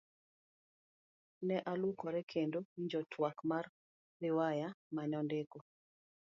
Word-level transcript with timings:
Ne 1.47 1.57
oluokore 1.71 2.21
kendo 2.31 2.57
winjo 2.71 2.99
twak 3.11 3.37
mar 3.49 3.65
riwaya 4.21 4.67
mane 4.95 5.15
ondiko. 5.21 5.59